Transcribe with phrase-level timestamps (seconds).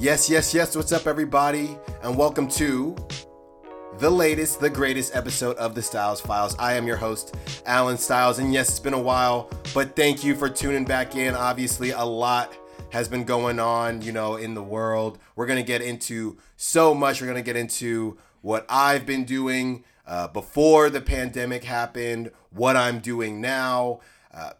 [0.00, 0.74] Yes, yes, yes.
[0.74, 1.76] What's up, everybody?
[2.02, 2.96] And welcome to
[3.98, 6.56] the latest, the greatest episode of the Styles Files.
[6.58, 7.36] I am your host,
[7.66, 8.38] Allen Styles.
[8.38, 11.34] And yes, it's been a while, but thank you for tuning back in.
[11.34, 12.56] Obviously, a lot
[12.88, 15.18] has been going on, you know, in the world.
[15.36, 17.20] We're going to get into so much.
[17.20, 22.74] We're going to get into what I've been doing uh, before the pandemic happened, what
[22.74, 24.00] I'm doing now.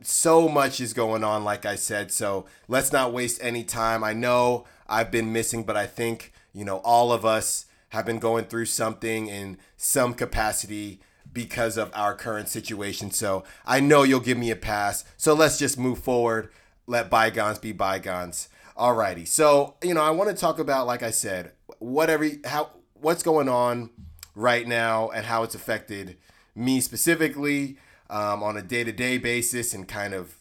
[0.02, 2.10] So much is going on, like I said.
[2.10, 4.02] So let's not waste any time.
[4.02, 8.18] I know I've been missing, but I think, you know, all of us have been
[8.18, 11.00] going through something in some capacity
[11.32, 13.10] because of our current situation.
[13.10, 15.04] So I know you'll give me a pass.
[15.16, 16.50] So let's just move forward.
[16.86, 18.48] Let bygones be bygones.
[18.76, 19.28] Alrighty.
[19.28, 23.48] So, you know, I want to talk about, like I said, whatever, how, what's going
[23.48, 23.90] on
[24.34, 26.16] right now and how it's affected
[26.54, 27.78] me specifically
[28.10, 30.34] um, on a day to day basis and kind of,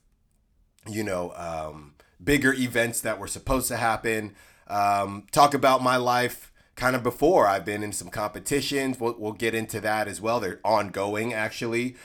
[0.87, 4.35] you know, um, bigger events that were supposed to happen.
[4.67, 7.47] Um, talk about my life kind of before.
[7.47, 8.99] I've been in some competitions.
[8.99, 10.39] We'll, we'll get into that as well.
[10.39, 11.95] They're ongoing, actually.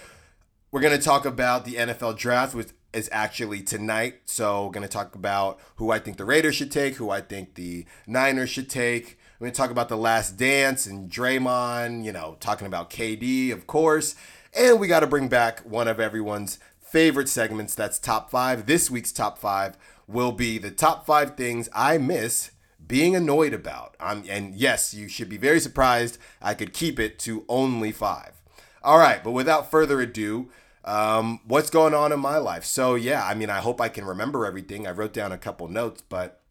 [0.71, 4.23] We're going to talk about the NFL draft, which is actually tonight.
[4.27, 7.21] So, we're going to talk about who I think the Raiders should take, who I
[7.21, 9.19] think the Niners should take.
[9.39, 13.53] We're going to talk about the last dance and Draymond, you know, talking about KD,
[13.53, 14.15] of course.
[14.57, 18.67] And we got to bring back one of everyone's favorite segments that's top five.
[18.67, 22.53] This week's top five will be the top five things I miss
[22.87, 23.97] being annoyed about.
[23.99, 28.43] Um, and yes, you should be very surprised I could keep it to only five.
[28.83, 30.51] All right, but without further ado,
[30.85, 32.65] um, what's going on in my life?
[32.65, 34.87] So, yeah, I mean, I hope I can remember everything.
[34.87, 36.43] I wrote down a couple notes, but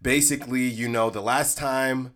[0.00, 2.14] basically, you know, the last time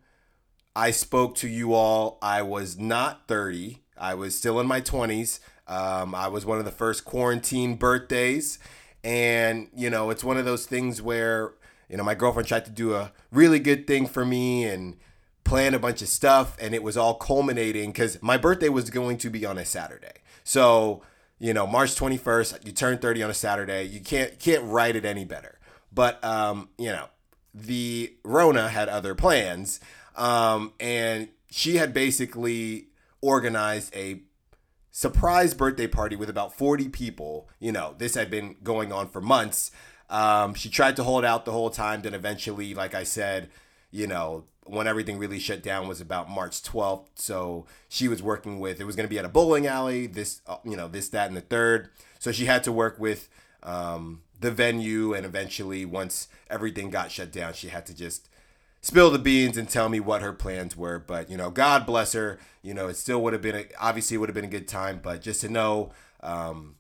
[0.77, 3.83] I spoke to you all, I was not 30.
[3.99, 5.41] I was still in my 20s.
[5.69, 8.59] Um, I was one of the first quarantine birthdays.
[9.03, 11.53] And, you know, it's one of those things where,
[11.89, 14.97] you know, my girlfriend tried to do a really good thing for me and
[15.45, 16.57] plan a bunch of stuff.
[16.61, 20.23] And it was all culminating because my birthday was going to be on a Saturday.
[20.45, 21.03] So,
[21.39, 23.85] you know, March 21st, you turn 30 on a Saturday.
[23.85, 25.59] You can't can't write it any better.
[25.93, 27.07] But um, you know,
[27.55, 29.81] the Rona had other plans.
[30.17, 32.89] Um, and she had basically
[33.27, 34.23] organized a
[34.91, 37.49] surprise birthday party with about 40 people.
[37.59, 39.71] You know, this had been going on for months.
[40.09, 42.03] Um, she tried to hold out the whole time.
[42.03, 43.51] Then eventually, like I said,
[43.91, 47.09] you know, when everything really shut down was about March 12th.
[47.17, 50.41] So she was working with, it was going to be at a bowling alley, this,
[50.47, 51.91] uh, you know, this, that, and the third.
[52.19, 53.29] So she had to work with
[53.63, 55.13] um, the venue.
[55.13, 58.29] And eventually, once everything got shut down, she had to just
[58.87, 61.01] spill the beans and tell me what her plans were.
[61.01, 62.39] But you know, God bless her.
[62.63, 65.01] You know, it still would have been a, obviously would have been a good time,
[65.03, 65.91] but just to know
[66.23, 66.77] um,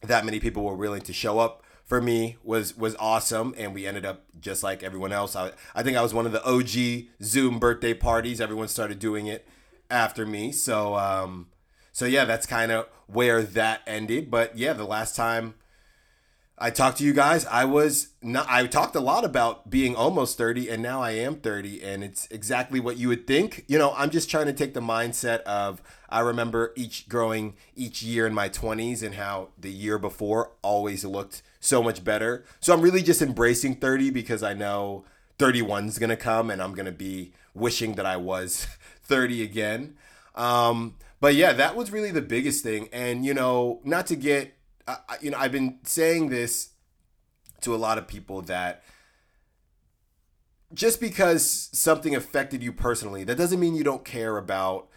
[0.00, 3.84] that many people were willing to show up for me was was awesome, and we
[3.84, 5.34] ended up just like everyone else.
[5.34, 8.40] I I think I was one of the OG Zoom birthday parties.
[8.40, 9.46] Everyone started doing it
[9.90, 11.48] after me, so um,
[11.92, 14.30] so yeah, that's kind of where that ended.
[14.30, 15.54] But yeah, the last time
[16.56, 17.44] I talked to you guys.
[17.46, 21.36] I was not, I talked a lot about being almost 30 and now I am
[21.36, 23.64] 30 and it's exactly what you would think.
[23.66, 28.02] You know, I'm just trying to take the mindset of I remember each growing each
[28.02, 32.44] year in my 20s and how the year before always looked so much better.
[32.60, 35.04] So I'm really just embracing 30 because I know
[35.38, 38.68] 31 is going to come and I'm going to be wishing that I was
[39.02, 39.96] 30 again.
[40.36, 42.88] Um, but yeah, that was really the biggest thing.
[42.92, 44.54] And, you know, not to get
[44.86, 46.70] I, you know, I've been saying this
[47.62, 48.82] to a lot of people that
[50.72, 54.88] just because something affected you personally, that doesn't mean you don't care about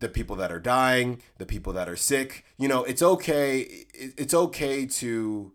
[0.00, 2.44] the people that are dying, the people that are sick.
[2.56, 3.86] You know, it's okay.
[3.92, 5.52] It's okay to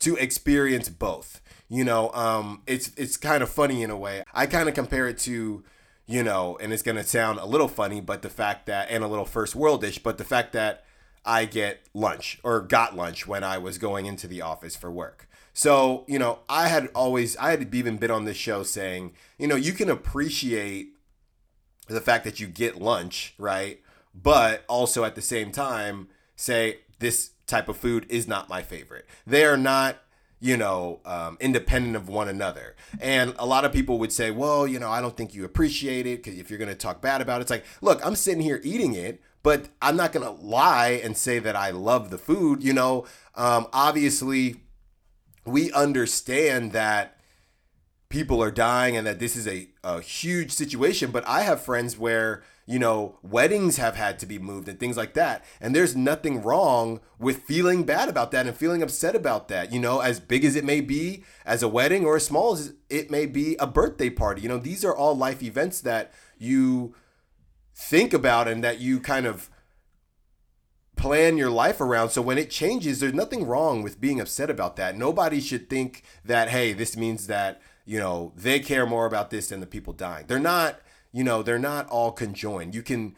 [0.00, 1.40] to experience both.
[1.68, 4.24] You know, um, it's it's kind of funny in a way.
[4.34, 5.64] I kind of compare it to,
[6.06, 9.08] you know, and it's gonna sound a little funny, but the fact that and a
[9.08, 10.84] little first worldish, but the fact that
[11.24, 15.28] I get lunch or got lunch when I was going into the office for work.
[15.52, 19.46] So, you know, I had always, I had even been on this show saying, you
[19.46, 20.94] know, you can appreciate
[21.88, 23.80] the fact that you get lunch, right?
[24.14, 29.06] But also at the same time, say, this type of food is not my favorite.
[29.26, 29.96] They are not,
[30.38, 32.76] you know, um, independent of one another.
[33.00, 36.06] And a lot of people would say, well, you know, I don't think you appreciate
[36.06, 38.42] it because if you're going to talk bad about it, it's like, look, I'm sitting
[38.42, 42.62] here eating it but I'm not gonna lie and say that I love the food.
[42.62, 44.62] You know, um, obviously,
[45.44, 47.16] we understand that
[48.10, 51.10] people are dying and that this is a, a huge situation.
[51.12, 54.96] But I have friends where, you know, weddings have had to be moved and things
[54.96, 55.44] like that.
[55.60, 59.72] And there's nothing wrong with feeling bad about that and feeling upset about that.
[59.72, 62.74] You know, as big as it may be as a wedding or as small as
[62.90, 64.42] it may be a birthday party.
[64.42, 66.94] You know, these are all life events that you
[67.80, 69.50] think about and that you kind of
[70.96, 72.10] plan your life around.
[72.10, 74.96] So when it changes, there's nothing wrong with being upset about that.
[74.96, 79.48] Nobody should think that, hey, this means that, you know, they care more about this
[79.48, 80.26] than the people dying.
[80.28, 80.80] They're not,
[81.10, 82.74] you know, they're not all conjoined.
[82.74, 83.16] You can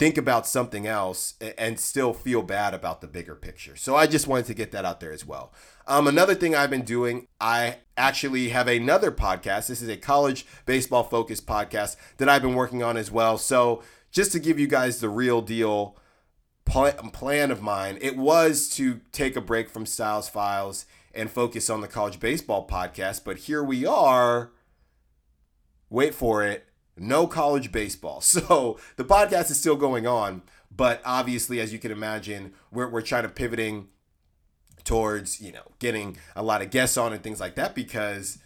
[0.00, 3.76] think about something else and still feel bad about the bigger picture.
[3.76, 5.52] So I just wanted to get that out there as well.
[5.86, 9.66] Um, another thing I've been doing, I actually have another podcast.
[9.66, 13.36] This is a college baseball focused podcast that I've been working on as well.
[13.36, 15.98] So just to give you guys the real deal,
[16.64, 21.82] plan of mine, it was to take a break from Styles Files and focus on
[21.82, 23.22] the college baseball podcast.
[23.22, 24.50] But here we are.
[25.90, 26.69] Wait for it.
[26.96, 28.20] No college baseball.
[28.30, 30.42] So the podcast is still going on.
[30.74, 33.88] But obviously, as you can imagine, we're, we're trying to pivoting
[34.84, 38.38] towards, you know, getting a lot of guests on and things like that because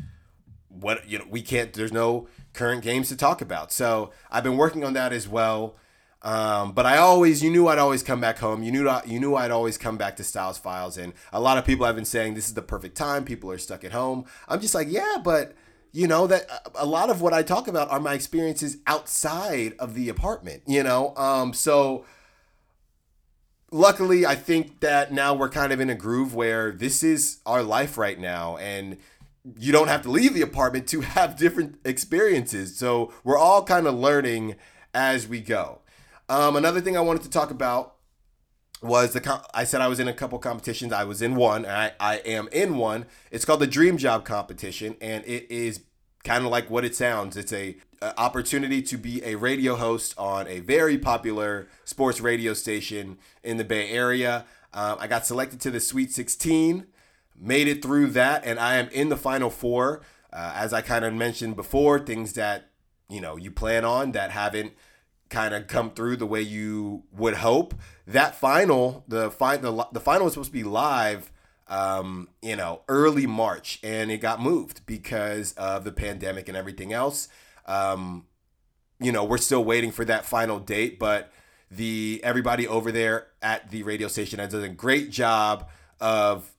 [0.69, 3.73] what, you know, we can't, there's no current games to talk about.
[3.73, 5.77] So I've been working on that as well.
[6.23, 8.63] Um, but I always, you knew I'd always come back home.
[8.63, 11.67] You knew you knew I'd always come back to Styles Files, and a lot of
[11.67, 13.27] people have been saying this is the perfect time.
[13.27, 14.25] People are stuck at home.
[14.49, 15.55] I'm just like, yeah, but
[15.95, 19.95] you know that a lot of what I talk about are my experiences outside of
[19.95, 20.65] the apartment.
[20.67, 22.05] You know, um, so
[23.71, 27.63] luckily, I think that now we're kind of in a groove where this is our
[27.63, 28.99] life right now, and
[29.57, 32.77] you don't have to leave the apartment to have different experiences.
[32.77, 34.57] So we're all kind of learning
[34.93, 35.79] as we go.
[36.29, 37.95] Um, another thing I wanted to talk about
[38.85, 40.93] was the I said I was in a couple competitions.
[40.93, 43.07] I was in one, and I, I am in one.
[43.31, 45.81] It's called the Dream Job Competition, and it is
[46.23, 47.37] kind of like what it sounds.
[47.37, 52.53] It's a, a, opportunity to be a radio host on a very popular sports radio
[52.53, 54.45] station in the Bay Area.
[54.73, 56.87] Um, I got selected to the Sweet 16,
[57.39, 60.03] made it through that, and I am in the Final Four.
[60.33, 62.71] Uh, as I kind of mentioned before, things that
[63.09, 64.75] you know you plan on that haven't
[65.35, 67.75] kind of come through the way you would hope.
[68.07, 71.33] That final, the final, the, the final was supposed to be live,
[71.67, 76.93] um, you know, early March, and it got moved because of the pandemic and everything
[76.93, 77.29] else.
[77.67, 78.27] Um,
[79.01, 81.33] you know, we're still waiting for that final date, but
[81.69, 85.69] the everybody over there at the radio station has done a great job
[86.01, 86.53] of,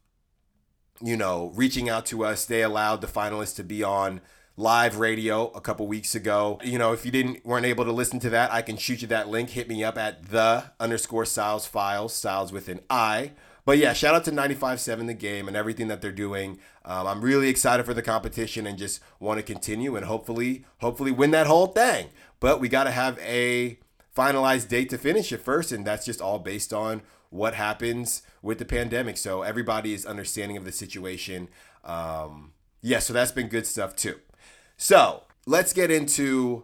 [1.02, 2.46] you know, reaching out to us.
[2.46, 4.20] They allowed the finalists to be on
[4.58, 6.60] live radio a couple weeks ago.
[6.64, 9.08] You know, if you didn't weren't able to listen to that, I can shoot you
[9.10, 9.52] that link.
[9.52, 13.32] Hit me up at the underscore Styles Files, Styles with an I.
[13.66, 16.60] But yeah, shout out to 95.7 The Game and everything that they're doing.
[16.86, 21.12] Um, I'm really excited for the competition and just want to continue and hopefully, hopefully
[21.12, 22.10] win that whole thing.
[22.40, 23.80] But we got to have a
[24.16, 28.60] finalized date to finish it first, and that's just all based on what happens with
[28.60, 29.18] the pandemic.
[29.18, 31.50] So everybody is understanding of the situation.
[31.84, 32.54] Um,
[32.84, 34.20] yeah, so that's been good stuff too.
[34.78, 36.64] So let's get into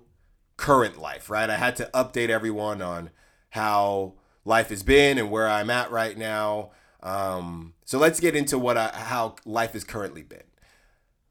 [0.57, 1.49] current life, right?
[1.49, 3.09] I had to update everyone on
[3.51, 4.13] how
[4.45, 6.71] life has been and where I'm at right now.
[7.03, 10.43] Um, so let's get into what I, how life has currently been.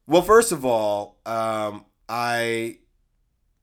[0.07, 2.79] Well, first of all, um, I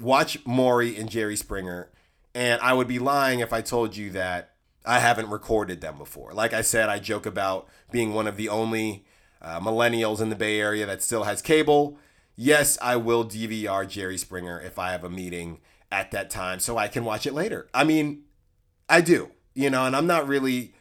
[0.01, 1.91] watch Maury and Jerry Springer,
[2.35, 4.55] and I would be lying if I told you that
[4.87, 6.33] I haven't recorded them before.
[6.33, 9.05] Like I said, I joke about being one of the only
[9.43, 11.99] uh, millennials in the Bay Area that still has cable
[12.39, 15.59] yes, I will DVR Jerry Springer if I have a meeting
[15.91, 17.69] at that time so I can watch it later.
[17.75, 18.23] I mean,
[18.89, 20.73] I do, you know, and I'm not really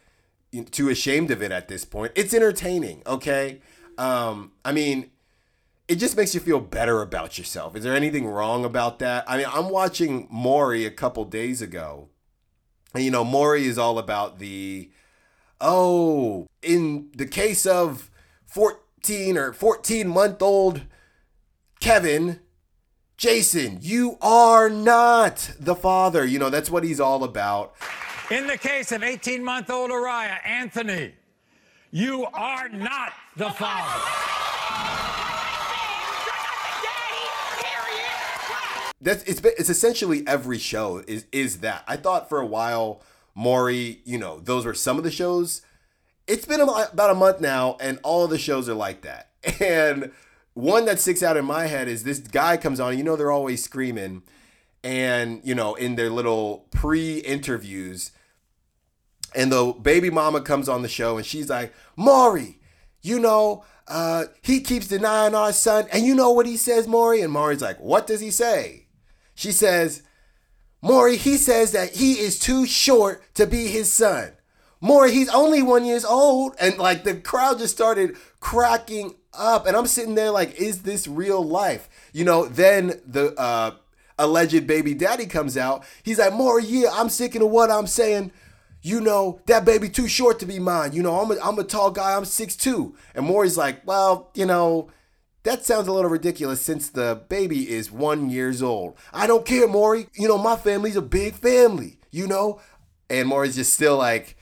[0.70, 2.12] too ashamed of it at this point.
[2.14, 3.60] It's entertaining, okay?
[3.98, 5.10] Um, I mean,
[5.88, 7.74] it just makes you feel better about yourself.
[7.74, 9.24] Is there anything wrong about that?
[9.26, 12.08] I mean, I'm watching Maury a couple days ago.
[12.94, 14.90] And, you know, Maury is all about the,
[15.60, 18.10] oh, in the case of
[18.46, 20.82] 14 or 14 month old
[21.80, 22.40] Kevin,
[23.16, 26.24] Jason, you are not the father.
[26.24, 27.74] You know, that's what he's all about.
[28.30, 31.14] In the case of 18 month old Uriah, Anthony,
[31.90, 34.02] you are not the father.
[39.00, 41.84] That's it's it's essentially every show is is that.
[41.86, 43.00] I thought for a while
[43.34, 45.62] Maury, you know, those were some of the shows.
[46.26, 49.30] It's been about a month now, and all of the shows are like that.
[49.60, 50.10] And
[50.58, 53.30] one that sticks out in my head is this guy comes on, you know, they're
[53.30, 54.24] always screaming.
[54.82, 58.10] And, you know, in their little pre interviews,
[59.36, 62.58] and the baby mama comes on the show and she's like, Maury,
[63.02, 65.86] you know, uh, he keeps denying our son.
[65.92, 67.20] And you know what he says, Maury?
[67.20, 68.86] And Maury's like, what does he say?
[69.34, 70.02] She says,
[70.82, 74.32] Maury, he says that he is too short to be his son.
[74.80, 76.54] Maury, he's only one years old.
[76.60, 79.66] And like the crowd just started cracking up.
[79.66, 81.88] And I'm sitting there like, is this real life?
[82.12, 83.72] You know, then the uh,
[84.18, 85.84] alleged baby daddy comes out.
[86.02, 88.32] He's like, Maury, yeah, I'm sick of what I'm saying
[88.80, 90.92] you know, that baby too short to be mine.
[90.92, 92.94] You know, I'm a, I'm a tall guy, I'm six two.
[93.14, 94.88] And Maury's like, well, you know,
[95.42, 98.96] that sounds a little ridiculous since the baby is one years old.
[99.12, 100.06] I don't care, Maury.
[100.14, 102.60] You know, my family's a big family, you know?
[103.10, 104.36] And Maury's just still like,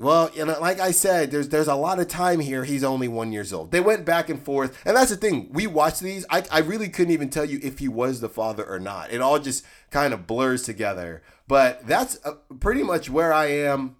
[0.00, 2.62] well, you know, like I said, there's there's a lot of time here.
[2.62, 3.72] He's only one years old.
[3.72, 5.50] They went back and forth, and that's the thing.
[5.52, 6.24] We watched these.
[6.30, 9.10] I, I really couldn't even tell you if he was the father or not.
[9.10, 11.22] It all just kind of blurs together.
[11.48, 13.96] But that's uh, pretty much where I am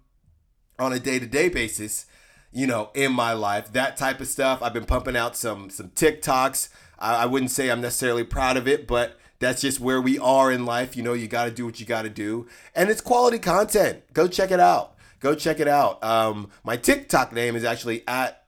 [0.77, 2.05] on a day to day basis.
[2.51, 4.63] You know, in my life, that type of stuff.
[4.63, 6.69] I've been pumping out some some TikToks.
[6.97, 10.49] I, I wouldn't say I'm necessarily proud of it, but that's just where we are
[10.49, 10.95] in life.
[10.95, 14.13] You know, you got to do what you got to do, and it's quality content.
[14.13, 14.95] Go check it out.
[15.19, 16.03] Go check it out.
[16.03, 18.45] Um, my TikTok name is actually at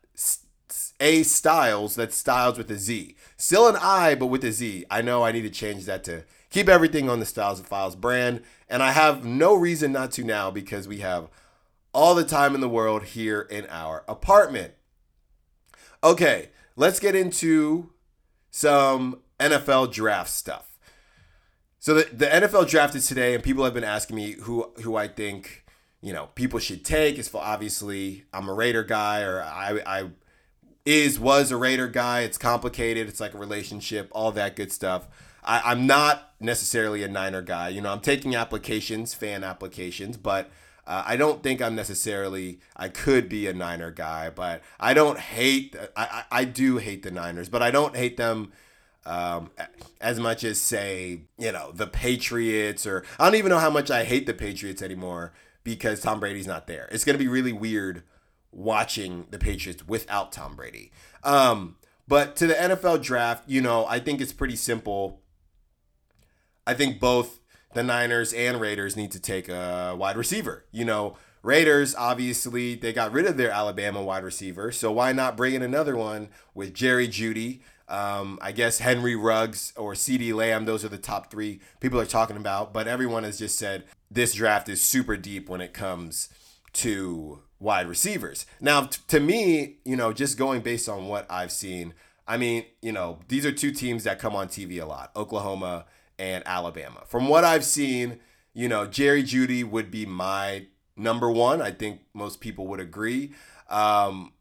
[0.99, 1.95] A Styles.
[1.95, 3.15] That's Styles with a Z.
[3.37, 4.85] Still an I, but with a Z.
[4.89, 7.95] I know I need to change that to keep everything on the Styles and Files
[7.95, 8.41] brand.
[8.69, 11.29] And I have no reason not to now because we have
[11.93, 14.73] all the time in the world here in our apartment.
[16.03, 17.91] Okay, let's get into
[18.49, 20.79] some NFL draft stuff.
[21.79, 24.95] So the, the NFL draft is today, and people have been asking me who who
[24.95, 25.65] I think
[26.01, 30.09] you know people should take is for obviously I'm a Raider guy or I I
[30.85, 32.21] is was a Raider guy.
[32.21, 33.07] It's complicated.
[33.07, 35.07] It's like a relationship, all that good stuff.
[35.43, 37.69] I, I'm not necessarily a Niner guy.
[37.69, 40.49] You know, I'm taking applications, fan applications, but
[40.87, 42.59] uh, I don't think I'm necessarily.
[42.75, 45.75] I could be a Niner guy, but I don't hate.
[45.95, 48.51] I I, I do hate the Niners, but I don't hate them
[49.05, 49.51] um,
[49.99, 53.89] as much as say you know the Patriots or I don't even know how much
[53.89, 56.87] I hate the Patriots anymore because Tom Brady's not there.
[56.91, 58.03] It's going to be really weird
[58.51, 60.91] watching the Patriots without Tom Brady.
[61.23, 61.77] Um,
[62.07, 65.21] but to the NFL draft, you know, I think it's pretty simple.
[66.67, 67.39] I think both
[67.73, 70.65] the Niners and Raiders need to take a wide receiver.
[70.71, 75.37] You know, Raiders obviously they got rid of their Alabama wide receiver, so why not
[75.37, 77.61] bring in another one with Jerry Jeudy?
[77.87, 82.05] Um, I guess Henry Ruggs or CeeDee Lamb, those are the top three people are
[82.05, 82.73] talking about.
[82.73, 86.29] But everyone has just said this draft is super deep when it comes
[86.73, 88.45] to wide receivers.
[88.59, 91.93] Now, t- to me, you know, just going based on what I've seen,
[92.27, 95.85] I mean, you know, these are two teams that come on TV a lot Oklahoma
[96.19, 97.03] and Alabama.
[97.07, 98.19] From what I've seen,
[98.53, 101.61] you know, Jerry Jeudy would be my number one.
[101.61, 103.33] I think most people would agree.
[103.69, 104.33] Um,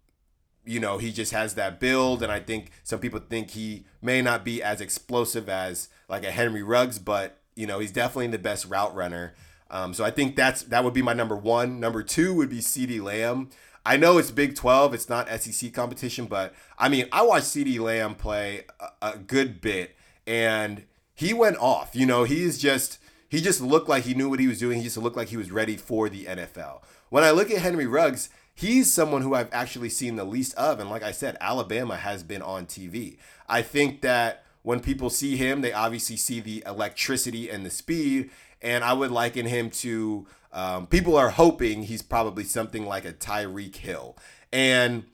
[0.65, 4.21] you know, he just has that build, and I think some people think he may
[4.21, 8.39] not be as explosive as like a Henry Ruggs, but you know, he's definitely the
[8.39, 9.35] best route runner.
[9.71, 11.81] Um, so I think that's that would be my number one.
[11.81, 13.51] Number two would be CeeDee Lamb.
[13.85, 17.81] I know it's Big 12, it's not SEC competition, but I mean, I watched CeeDee
[17.81, 19.97] Lamb play a, a good bit,
[20.27, 20.85] and
[21.15, 21.91] he went off.
[21.95, 22.99] You know, he's just
[23.29, 24.79] he just looked like he knew what he was doing.
[24.79, 26.83] He just looked like he was ready for the NFL.
[27.09, 30.81] When I look at Henry Ruggs, he's someone who I've actually seen the least of.
[30.81, 33.19] And like I said, Alabama has been on TV.
[33.49, 38.31] I think that when people see him, they obviously see the electricity and the speed.
[38.63, 43.13] And I would liken him to um, people are hoping he's probably something like a
[43.13, 44.17] Tyreek Hill.
[44.53, 45.05] And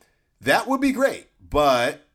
[0.40, 1.28] that would be great.
[1.40, 2.06] But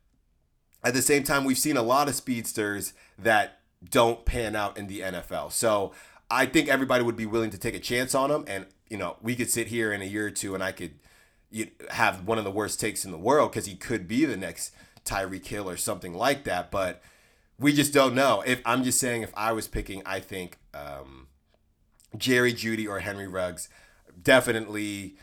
[0.83, 4.87] at the same time, we've seen a lot of speedsters that don't pan out in
[4.87, 5.51] the NFL.
[5.51, 5.91] So
[6.29, 8.43] I think everybody would be willing to take a chance on him.
[8.47, 10.95] And, you know, we could sit here in a year or two and I could
[11.51, 14.37] you have one of the worst takes in the world because he could be the
[14.37, 14.73] next
[15.05, 16.71] Tyreek Hill or something like that.
[16.71, 17.03] But
[17.61, 18.43] we just don't know.
[18.45, 21.27] If I'm just saying, if I was picking, I think um,
[22.17, 23.69] Jerry Jeudy or Henry Ruggs
[24.21, 25.15] definitely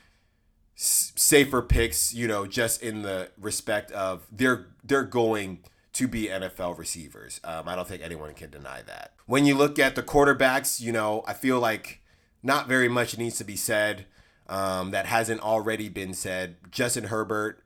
[0.76, 2.14] safer picks.
[2.14, 5.64] You know, just in the respect of they're they're going
[5.94, 7.40] to be NFL receivers.
[7.42, 9.14] Um, I don't think anyone can deny that.
[9.26, 12.02] When you look at the quarterbacks, you know, I feel like
[12.40, 14.06] not very much needs to be said
[14.48, 16.56] um, that hasn't already been said.
[16.70, 17.64] Justin Herbert,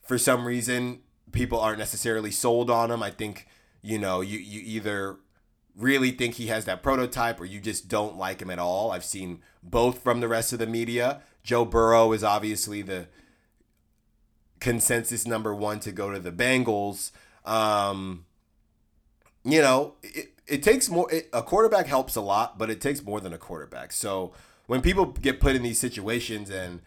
[0.00, 1.00] for some reason,
[1.32, 3.02] people aren't necessarily sold on him.
[3.02, 3.48] I think
[3.82, 5.16] you know you you either
[5.76, 8.90] really think he has that prototype or you just don't like him at all.
[8.90, 11.22] I've seen both from the rest of the media.
[11.42, 13.08] Joe Burrow is obviously the
[14.58, 17.12] consensus number one to go to the Bengals.
[17.44, 18.26] Um,
[19.44, 21.10] you know, it, it takes more.
[21.12, 23.92] It, a quarterback helps a lot, but it takes more than a quarterback.
[23.92, 24.32] So
[24.66, 26.80] when people get put in these situations and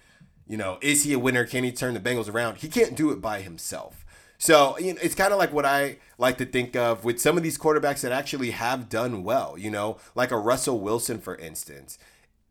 [0.46, 1.46] You know, is he a winner?
[1.46, 2.58] Can he turn the Bengals around?
[2.58, 4.03] He can't do it by himself.
[4.44, 7.38] So you know, it's kind of like what I like to think of with some
[7.38, 9.58] of these quarterbacks that actually have done well.
[9.58, 11.98] You know, like a Russell Wilson, for instance.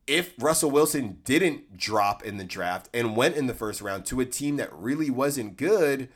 [0.06, 4.20] If Russell Wilson didn't drop in the draft and went in the first round to
[4.20, 6.08] a team that really wasn't good,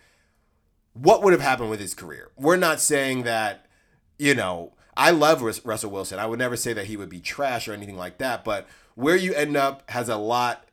[0.94, 2.30] what would have happened with his career?
[2.38, 3.66] We're not saying that,
[4.18, 6.18] you know, I love Russell Wilson.
[6.18, 9.14] I would never say that he would be trash or anything like that, but where
[9.14, 10.65] you end up has a lot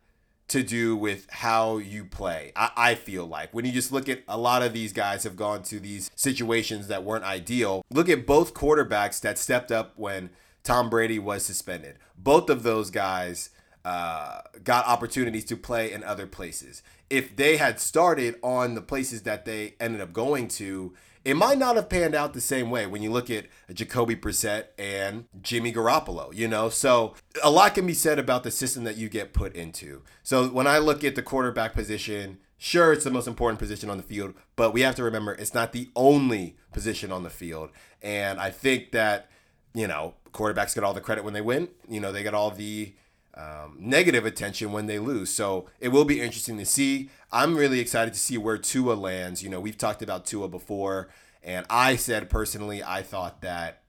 [0.53, 2.51] to do with how you play.
[2.55, 5.35] I, I, feel like when you just look at a lot of these guys have
[5.35, 7.83] gone to these situations that weren't ideal.
[7.89, 10.29] Look at both quarterbacks that stepped up when
[10.63, 11.97] Tom Brady was suspended.
[12.15, 13.49] Both of those guys
[13.83, 16.83] uh, got opportunities to play in other places.
[17.09, 20.93] If they had started on the places that they ended up going to,
[21.25, 24.65] it might not have panned out the same way when you look at Jacoby Brissett
[24.77, 26.69] and Jimmy Garoppolo, you know?
[26.69, 30.01] So a lot can be said about the system that you get put into.
[30.21, 33.97] So when I look at the quarterback position, sure, it's the most important position on
[33.97, 37.69] the field, but we have to remember it's not the only position on the field.
[38.01, 39.29] And I think that,
[39.73, 41.69] you know, quarterbacks get all the credit when they win.
[41.87, 42.93] You know, they get all the
[43.35, 45.31] um, negative attention when they lose.
[45.31, 47.09] So it will be interesting to see.
[47.33, 49.41] I'm really excited to see where Tua lands.
[49.41, 51.09] You know, we've talked about Tua before,
[51.41, 53.81] and I said personally, I thought that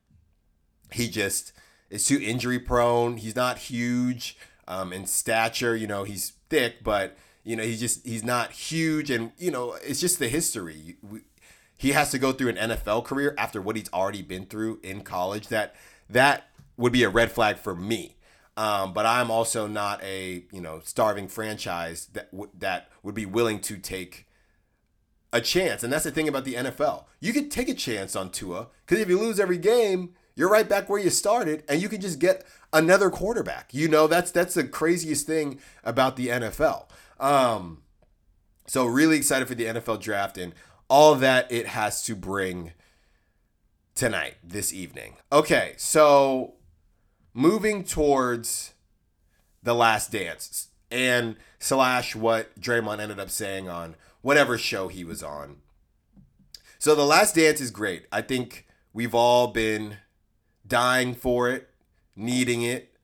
[0.91, 1.53] he just
[1.91, 3.19] is too injury prone.
[3.19, 5.77] He's not huge um, in stature.
[5.77, 9.77] You know, he's thick, but you know, he's just he's not huge, and you know,
[9.85, 10.97] it's just the history.
[11.03, 11.21] We,
[11.77, 15.03] he has to go through an NFL career after what he's already been through in
[15.03, 15.49] college.
[15.49, 15.75] That
[16.09, 16.49] that
[16.79, 18.14] would be a red flag for me.
[18.57, 23.27] Um, but I'm also not a you know starving franchise that w- that would be
[23.27, 24.27] willing to take
[25.33, 25.83] a chance.
[25.83, 27.05] And that's the thing about the NFL.
[27.21, 30.69] You could take a chance on Tua because if you lose every game, you're right
[30.69, 33.75] back where you started, and you can just get another quarterback.
[33.75, 36.87] You know that's that's the craziest thing about the NFL.
[37.19, 37.83] Um,
[38.67, 40.55] so really excited for the NFL draft and
[40.89, 42.73] all that it has to bring
[43.95, 45.17] tonight, this evening.
[45.33, 46.55] Okay, so
[47.35, 48.73] moving towards
[49.63, 55.23] the last dance and slash what Draymond ended up saying on whatever show he was
[55.23, 55.57] on.
[56.79, 58.07] So the last dance is great.
[58.13, 59.97] I think we've all been
[60.67, 61.69] dying for it,
[62.15, 62.97] needing it,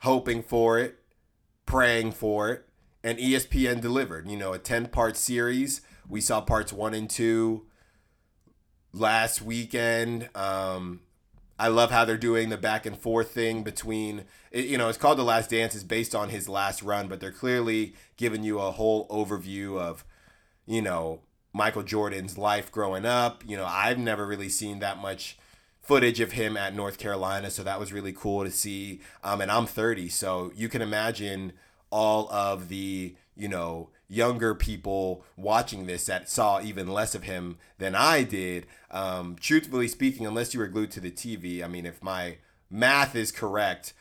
[0.00, 0.98] hoping for it,
[1.64, 2.66] praying for it,
[3.04, 4.28] and ESPN delivered.
[4.28, 5.82] You know, a 10 part series.
[6.08, 7.66] We saw parts one and two
[8.92, 10.30] last weekend.
[10.34, 11.00] Um,
[11.58, 15.18] I love how they're doing the back and forth thing between, you know, it's called
[15.18, 15.74] The Last Dance.
[15.74, 20.04] It's based on his last run, but they're clearly giving you a whole overview of,
[20.66, 21.20] you know,
[21.52, 23.42] Michael Jordan's life growing up.
[23.46, 25.36] You know, I've never really seen that much
[25.80, 29.00] footage of him at North Carolina, so that was really cool to see.
[29.24, 31.54] Um, and I'm 30, so you can imagine
[31.90, 37.58] all of the, you know, younger people watching this that saw even less of him
[37.78, 38.66] than I did.
[38.90, 42.38] Um, truthfully speaking, unless you were glued to the TV, I mean, if my
[42.70, 43.92] math is correct,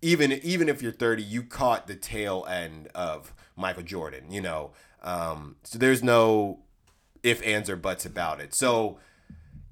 [0.00, 4.30] even even if you're 30, you caught the tail end of Michael Jordan.
[4.30, 4.70] You know,
[5.02, 6.60] um, so there's no
[7.22, 8.54] if, ands, or buts about it.
[8.54, 8.98] So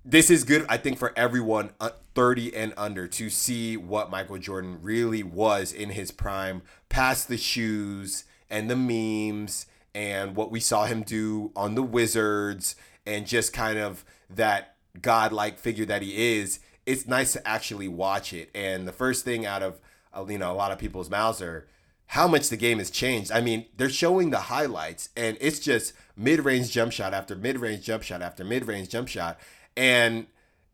[0.04, 4.38] this is good, I think, for everyone uh, 30 and under to see what Michael
[4.38, 9.66] Jordan really was in his prime, past the shoes and the memes
[9.96, 15.58] and what we saw him do on the Wizards and just kind of that godlike
[15.58, 18.50] figure that he is, it's nice to actually watch it.
[18.54, 19.80] And the first thing out of
[20.14, 21.66] uh, you know a lot of people's mouths are
[22.08, 23.32] how much the game has changed.
[23.32, 28.02] I mean, they're showing the highlights and it's just mid-range jump shot after mid-range jump
[28.02, 29.40] shot after mid-range jump shot
[29.78, 30.26] and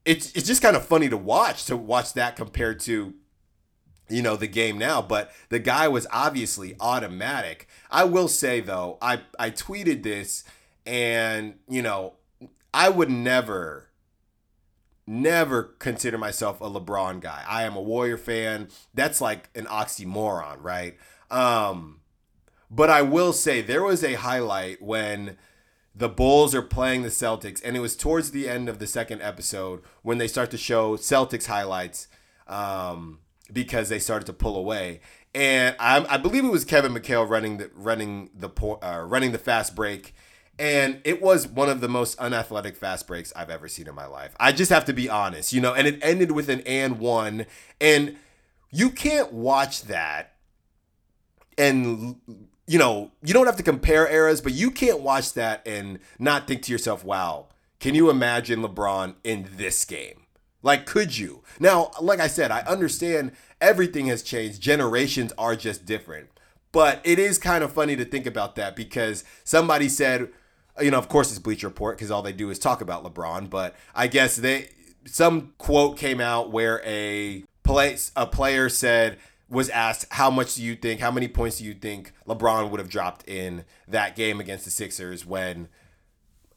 [0.04, 3.14] it's it's just kind of funny to watch to watch that compared to
[4.08, 7.68] you know the game now but the guy was obviously automatic.
[7.90, 10.44] I will say though i i tweeted this
[10.86, 12.14] and you know
[12.74, 13.88] i would never
[15.06, 17.44] never consider myself a lebron guy.
[17.46, 18.68] I am a warrior fan.
[18.94, 20.96] That's like an oxymoron right?
[21.30, 22.00] Um
[22.70, 25.36] but i will say there was a highlight when
[25.94, 29.20] the Bulls are playing the Celtics, and it was towards the end of the second
[29.20, 32.08] episode when they start to show Celtics highlights.
[32.46, 33.20] Um,
[33.52, 35.00] because they started to pull away.
[35.34, 38.50] And I, I believe it was Kevin McHale running the running the
[38.82, 40.14] uh, running the fast break,
[40.58, 44.04] and it was one of the most unathletic fast breaks I've ever seen in my
[44.04, 44.34] life.
[44.38, 45.72] I just have to be honest, you know.
[45.72, 47.46] And it ended with an and one,
[47.80, 48.16] and
[48.70, 50.34] you can't watch that,
[51.56, 52.20] and
[52.66, 56.46] you know you don't have to compare eras, but you can't watch that and not
[56.46, 57.48] think to yourself, "Wow,
[57.80, 60.21] can you imagine LeBron in this game?"
[60.62, 61.42] Like, could you?
[61.58, 64.60] Now, like I said, I understand everything has changed.
[64.60, 66.28] Generations are just different.
[66.72, 70.30] But it is kind of funny to think about that because somebody said,
[70.80, 73.50] you know, of course it's Bleacher Report because all they do is talk about LeBron.
[73.50, 74.70] But I guess they
[75.04, 80.62] some quote came out where a place a player said was asked how much do
[80.62, 84.40] you think how many points do you think LeBron would have dropped in that game
[84.40, 85.68] against the Sixers when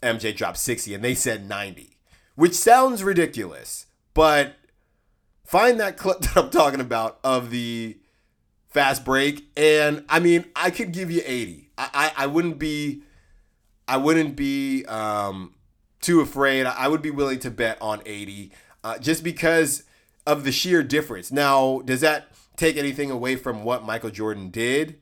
[0.01, 1.97] MJ dropped 60 and they said 90
[2.35, 4.55] which sounds ridiculous but
[5.43, 7.97] find that clip that I'm talking about of the
[8.69, 13.03] fast break and I mean I could give you 80 I I, I wouldn't be
[13.87, 15.53] I wouldn't be um
[16.05, 16.67] too afraid.
[16.67, 18.51] I would be willing to bet on 80
[18.83, 19.83] uh, just because
[20.27, 21.31] of the sheer difference.
[21.31, 24.99] Now, does that take anything away from what Michael Jordan did?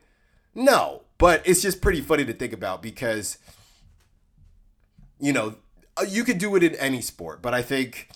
[0.56, 3.38] No, but it's just pretty funny to think about because,
[5.19, 5.56] you know,
[5.97, 8.08] uh, you could do it in any sport, but I think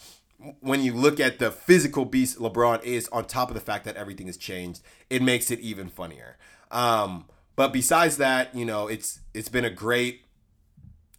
[0.59, 3.95] when you look at the physical beast LeBron is, on top of the fact that
[3.95, 6.37] everything has changed, it makes it even funnier.
[6.71, 10.25] Um, but besides that, you know, it's it's been a great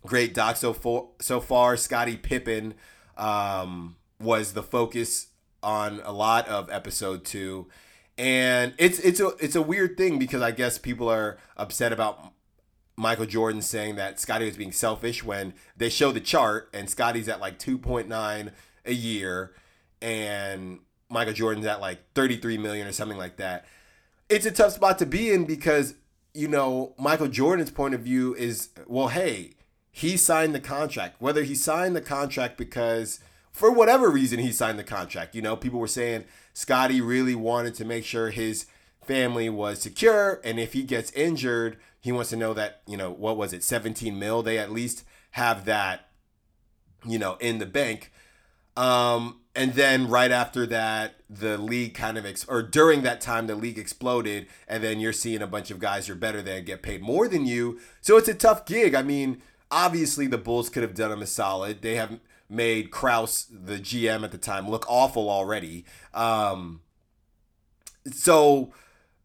[0.07, 1.07] great doc so far.
[1.21, 2.75] So far, Scottie Pippen
[3.17, 5.29] um, was the focus
[5.63, 7.67] on a lot of episode two,
[8.17, 12.33] and it's it's a it's a weird thing because I guess people are upset about
[12.97, 17.29] Michael Jordan saying that Scottie was being selfish when they show the chart and Scottie's
[17.29, 18.53] at like two point nine
[18.89, 19.53] a year,
[20.03, 23.67] and Michael Jordan's at like thirty three million or something like that.
[24.29, 25.95] It's a tough spot to be in because
[26.35, 29.55] you know Michael Jordan's point of view is well, hey
[29.99, 31.21] he signed the contract.
[31.21, 33.19] Whether he signed the contract because
[33.51, 35.35] for whatever reason he signed the contract.
[35.35, 38.67] You know, people were saying Scottie really wanted to make sure his
[39.03, 43.11] family was secure and if he gets injured, he wants to know that, you know,
[43.11, 46.09] what was it, 17 mil, they at least have that
[47.05, 48.13] you know, in the bank.
[48.79, 53.47] Um, and then right after that, the league kind of, ex- or during that time,
[53.47, 54.47] the league exploded.
[54.69, 57.45] And then you're seeing a bunch of guys you're better than get paid more than
[57.45, 57.81] you.
[58.01, 58.95] So it's a tough gig.
[58.95, 61.83] I mean, Obviously, the Bulls could have done him a solid.
[61.83, 65.85] They have made Krause, the GM at the time, look awful already.
[66.15, 66.81] Um,
[68.11, 68.73] so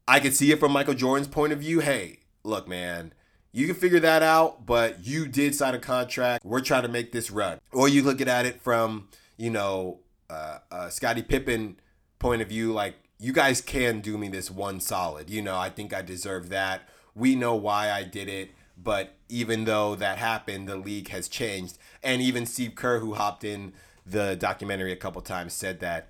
[0.05, 1.79] I could see it from Michael Jordan's point of view.
[1.79, 3.13] Hey, look, man,
[3.53, 6.43] you can figure that out, but you did sign a contract.
[6.43, 7.59] We're trying to make this run.
[7.71, 11.79] Or you look at it from, you know, uh, uh, Scottie Pippen
[12.19, 15.29] point of view, like, you guys can do me this one solid.
[15.29, 16.89] You know, I think I deserve that.
[17.15, 18.51] We know why I did it.
[18.75, 21.77] But even though that happened, the league has changed.
[22.01, 23.73] And even Steve Kerr, who hopped in
[24.05, 26.09] the documentary a couple times, said that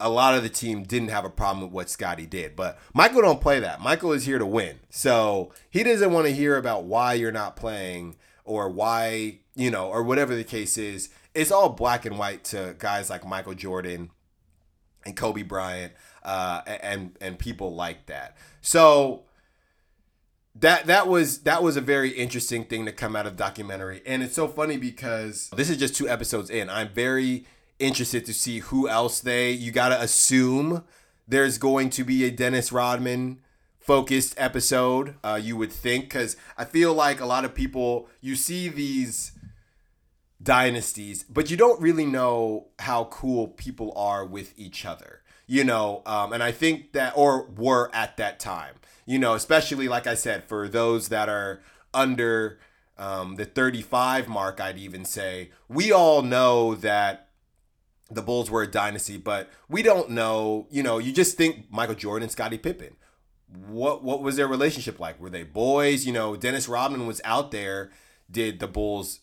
[0.00, 2.56] a lot of the team didn't have a problem with what Scottie did.
[2.56, 3.80] But Michael don't play that.
[3.80, 4.80] Michael is here to win.
[4.90, 9.88] So he doesn't want to hear about why you're not playing or why, you know,
[9.88, 11.08] or whatever the case is.
[11.34, 14.10] It's all black and white to guys like Michael Jordan
[15.04, 15.92] and Kobe Bryant
[16.22, 18.36] uh, and and people like that.
[18.60, 19.24] So
[20.56, 24.02] that that was that was a very interesting thing to come out of documentary.
[24.06, 26.70] And it's so funny because this is just two episodes in.
[26.70, 27.46] I'm very
[27.78, 30.84] interested to see who else they you gotta assume
[31.26, 33.40] there's going to be a dennis rodman
[33.80, 36.04] focused episode uh, you would think.
[36.04, 39.32] Because i feel like a lot of people you see these
[40.42, 46.02] dynasties but you don't really know how cool people are with each other you know
[46.06, 48.74] um, and i think that or were at that time
[49.06, 51.60] you know, especially like I said, for those that are
[51.92, 52.58] under
[52.96, 57.28] um, the 35 mark, I'd even say we all know that
[58.10, 60.66] the Bulls were a dynasty, but we don't know.
[60.70, 62.96] You know, you just think Michael Jordan, Scottie Pippen.
[63.66, 65.20] What what was their relationship like?
[65.20, 66.06] Were they boys?
[66.06, 67.90] You know, Dennis Rodman was out there.
[68.30, 69.20] Did the Bulls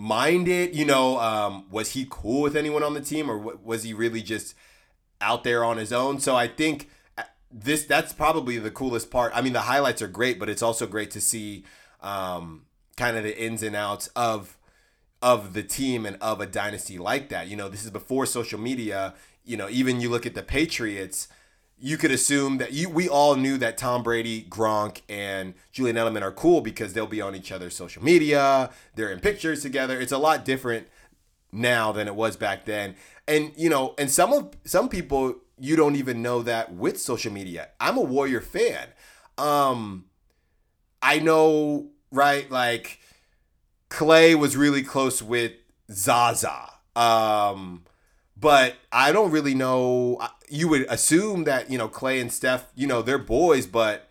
[0.00, 0.72] mind it?
[0.72, 4.22] You know, um, was he cool with anyone on the team, or was he really
[4.22, 4.54] just
[5.20, 6.18] out there on his own?
[6.18, 6.88] So I think
[7.52, 9.32] this that's probably the coolest part.
[9.34, 11.64] I mean, the highlights are great, but it's also great to see
[12.00, 12.62] um,
[12.96, 14.56] kind of the ins and outs of
[15.22, 17.48] of the team and of a dynasty like that.
[17.48, 19.14] You know, this is before social media.
[19.44, 21.28] You know, even you look at the Patriots,
[21.80, 26.22] you could assume that you we all knew that Tom Brady, Gronk, and Julian Edelman
[26.22, 28.70] are cool because they'll be on each other's social media.
[28.94, 29.98] They're in pictures together.
[30.00, 30.88] It's a lot different
[31.52, 32.96] now than it was back then.
[33.26, 37.32] And you know, and some of some people you don't even know that with social
[37.32, 37.68] media.
[37.78, 38.88] I'm a Warrior fan.
[39.36, 40.06] Um,
[41.02, 42.50] I know, right?
[42.50, 42.98] Like
[43.90, 45.52] Klay was really close with
[45.90, 46.70] Zaza.
[46.96, 47.84] Um,
[48.40, 50.20] but I don't really know.
[50.48, 54.08] You would assume that you know Klay and Steph, you know, they're boys, but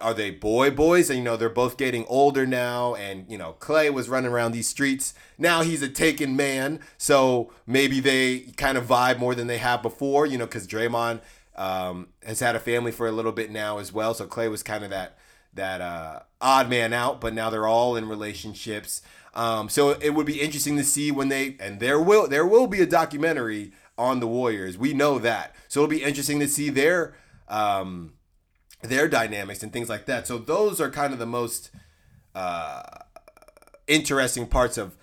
[0.00, 1.08] are they boy boys?
[1.08, 2.94] And you know, they're both getting older now.
[2.94, 5.14] And you know, Klay was running around these streets.
[5.38, 6.80] Now he's a taken man.
[6.98, 11.20] So maybe they kind of vibe more than they have before, you know, because Draymond
[11.56, 14.14] um, has had a family for a little bit now as well.
[14.14, 15.16] So Klay was kind of that
[15.54, 19.02] that uh, odd man out, but now they're all in relationships.
[19.34, 22.68] Um, so it would be interesting to see when they and there will there will
[22.68, 24.78] be a documentary on the Warriors.
[24.78, 25.54] We know that.
[25.68, 27.16] So it'll be interesting to see their
[27.48, 28.14] um,
[28.82, 30.26] their dynamics and things like that.
[30.26, 31.70] So those are kind of the most
[32.34, 32.82] uh,
[33.86, 34.96] interesting parts of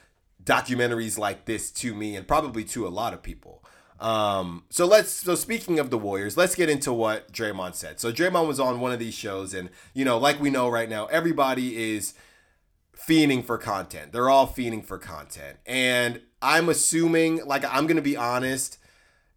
[0.43, 3.63] documentaries like this to me and probably to a lot of people.
[3.99, 7.99] Um, so let's so speaking of the Warriors, let's get into what Draymond said.
[7.99, 10.89] So Draymond was on one of these shows, and you know, like we know right
[10.89, 12.15] now, everybody is
[12.97, 14.11] fiending for content.
[14.11, 15.57] They're all fiending for content.
[15.65, 18.77] And I'm assuming, like I'm gonna be honest,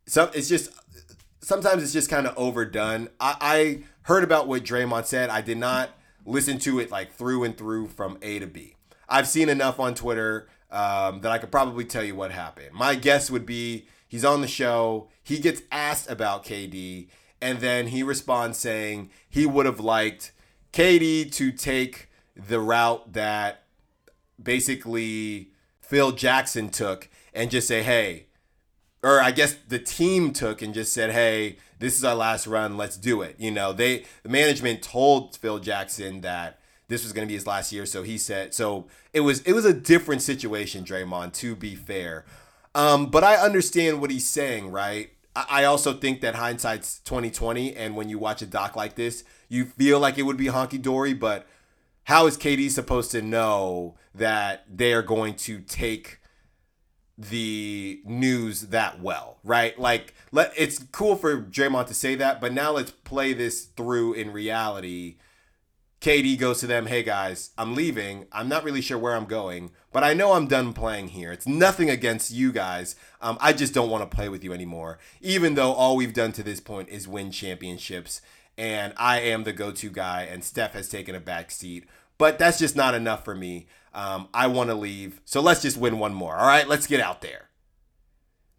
[0.06, 0.70] some it's just
[1.40, 3.08] sometimes it's just kind of overdone.
[3.20, 5.30] I, I heard about what Draymond said.
[5.30, 5.90] I did not
[6.24, 8.76] listen to it like through and through from A to B.
[9.08, 12.72] I've seen enough on Twitter um, that I could probably tell you what happened.
[12.72, 17.08] My guess would be he's on the show, he gets asked about KD,
[17.40, 20.32] and then he responds saying he would have liked
[20.72, 23.64] KD to take the route that
[24.42, 28.26] basically Phil Jackson took and just say, hey,
[29.02, 32.76] or I guess the team took and just said, hey, this is our last run,
[32.76, 33.36] let's do it.
[33.38, 37.46] You know, they the management told Phil Jackson that this was going to be his
[37.46, 41.54] last year, so he said so it was it was a different situation, Draymond, to
[41.54, 42.24] be fair.
[42.74, 45.10] Um, but I understand what he's saying, right?
[45.36, 49.22] I, I also think that hindsight's 2020, and when you watch a doc like this,
[49.48, 51.46] you feel like it would be honky dory, but
[52.04, 56.20] how is KD supposed to know that they are going to take
[57.16, 59.78] the news that well, right?
[59.78, 64.14] Like, let it's cool for Draymond to say that, but now let's play this through
[64.14, 65.16] in reality.
[66.00, 68.26] KD goes to them, "Hey guys, I'm leaving.
[68.30, 71.32] I'm not really sure where I'm going, but I know I'm done playing here.
[71.32, 72.94] It's nothing against you guys.
[73.22, 74.98] Um, I just don't want to play with you anymore.
[75.22, 78.20] Even though all we've done to this point is win championships,
[78.56, 81.84] and I am the go-to guy, and Steph has taken a back seat.
[82.18, 83.66] But that's just not enough for me.
[83.92, 85.20] Um, I want to leave.
[85.24, 86.36] So let's just win one more.
[86.36, 87.48] All right, let's get out there.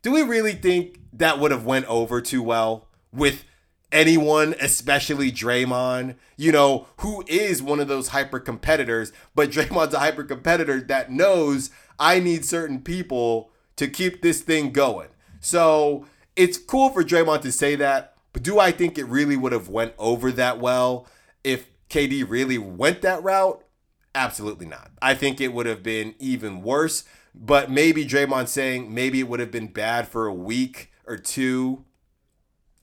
[0.01, 3.43] Do we really think that would have went over too well with
[3.91, 6.15] anyone, especially Draymond?
[6.37, 11.11] You know, who is one of those hyper competitors, but Draymond's a hyper competitor that
[11.11, 15.09] knows I need certain people to keep this thing going.
[15.39, 16.05] So
[16.35, 19.69] it's cool for Draymond to say that, but do I think it really would have
[19.69, 21.07] went over that well
[21.41, 23.63] if KD really went that route?
[24.13, 24.91] Absolutely not.
[25.01, 27.05] I think it would have been even worse.
[27.33, 31.85] But maybe Draymond saying maybe it would have been bad for a week or two,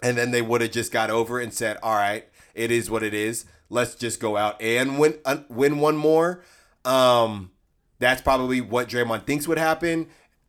[0.02, 2.90] and then they would have just got over it and said, "All right, it is
[2.90, 3.44] what it is.
[3.68, 6.42] Let's just go out and win uh, win one more."
[6.86, 7.50] Um,
[7.98, 10.06] that's probably what Draymond thinks would happen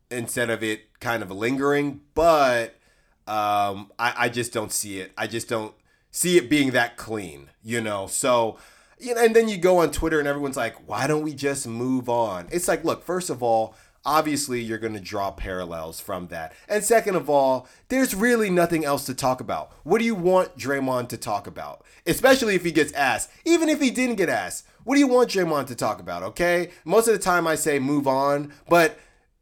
[0.10, 2.00] instead of it kind of lingering.
[2.14, 2.78] But
[3.28, 5.12] um, I, I just don't see it.
[5.18, 5.74] I just don't
[6.12, 8.08] see it being that clean, you know.
[8.08, 8.58] So
[9.00, 11.68] you know, and then you go on Twitter and everyone's like, why don't we just
[11.68, 12.48] move on?
[12.52, 16.54] It's like, look, first of all, obviously you're going to draw parallels from that.
[16.68, 19.72] And second of all, there's really nothing else to talk about.
[19.84, 21.84] What do you want Draymond to talk about?
[22.06, 23.30] Especially if he gets asked.
[23.46, 26.72] Even if he didn't get asked, what do you want Draymond to talk about, okay?
[26.86, 28.98] Most of the time I say move on, but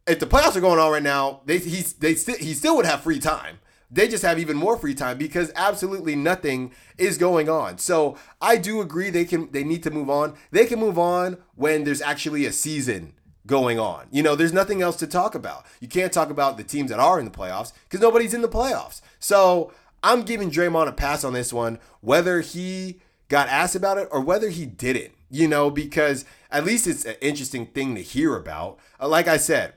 [0.07, 3.01] if the playoffs are going on right now, they, he's, they, he still would have
[3.01, 3.59] free time
[3.91, 7.77] they just have even more free time because absolutely nothing is going on.
[7.77, 10.35] So I do agree they can they need to move on.
[10.51, 13.13] They can move on when there's actually a season
[13.45, 14.07] going on.
[14.11, 15.65] You know, there's nothing else to talk about.
[15.81, 18.47] You can't talk about the teams that are in the playoffs because nobody's in the
[18.47, 19.01] playoffs.
[19.19, 19.73] So
[20.03, 24.21] I'm giving Draymond a pass on this one, whether he got asked about it or
[24.21, 25.13] whether he didn't.
[25.33, 28.79] You know, because at least it's an interesting thing to hear about.
[28.99, 29.75] Like I said,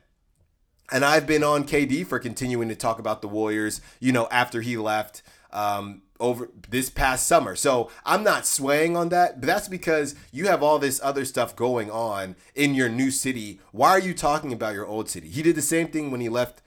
[0.93, 4.61] and I've been on KD for continuing to talk about the Warriors, you know, after
[4.61, 7.57] he left um, over this past summer.
[7.57, 11.57] So I'm not swaying on that, but that's because you have all this other stuff
[11.57, 13.61] going on in your new city.
[13.73, 15.29] Why are you talking about your old city?
[15.29, 16.63] He did the same thing when he left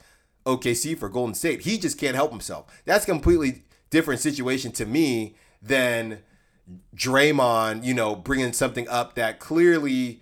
[0.45, 1.61] OKC for Golden State.
[1.61, 2.81] He just can't help himself.
[2.85, 6.19] That's a completely different situation to me than
[6.95, 10.21] Draymond, you know, bringing something up that clearly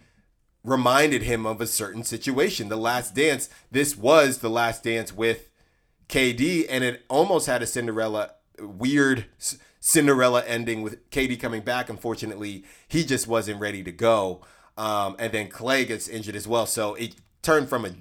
[0.66, 2.70] reminded him of a certain situation.
[2.70, 5.50] The last dance, this was the last dance with
[6.10, 9.26] KD, and it almost had a Cinderella, weird
[9.80, 11.90] Cinderella ending with KD coming back.
[11.90, 14.42] Unfortunately, he just wasn't ready to go.
[14.78, 16.66] Um, and then Klay gets injured as well.
[16.66, 17.92] So it turned from a,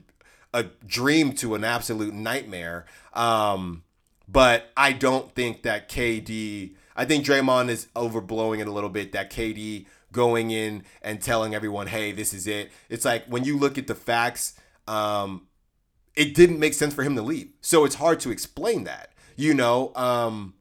[0.53, 2.87] a dream to an absolute nightmare.
[3.12, 3.85] Um,
[4.27, 9.12] but I don't think that KD, I think Draymond is overblowing it a little bit,
[9.12, 12.72] that KD going in and telling everyone, hey, this is it.
[12.88, 14.55] It's like when you look at the facts,
[14.88, 15.48] um,
[16.16, 17.50] it didn't make sense for him to leave.
[17.61, 19.92] So it's hard to explain that, you know.
[19.94, 20.55] Um,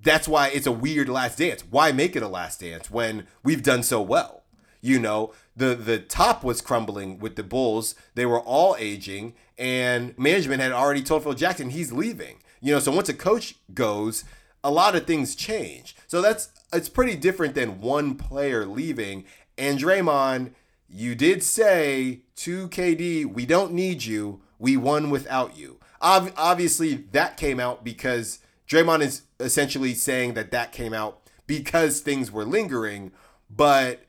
[0.00, 1.64] that's why it's a weird last dance.
[1.68, 4.44] Why make it a last dance when we've done so well?
[4.80, 7.94] You know, the the top was crumbling with the Bulls.
[8.14, 12.38] They were all aging, and management had already told Phil Jackson he's leaving.
[12.60, 14.24] You know, so once a coach goes,
[14.64, 15.96] a lot of things change.
[16.06, 19.24] So that's it's pretty different than one player leaving.
[19.58, 20.52] And Draymond,
[20.88, 24.40] you did say to KD, we don't need you.
[24.58, 25.78] We won without you.
[26.00, 32.00] Ob- obviously, that came out because Draymond is essentially saying that that came out because
[32.00, 33.12] things were lingering.
[33.50, 34.04] But,